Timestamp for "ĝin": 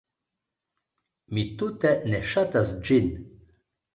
2.89-3.13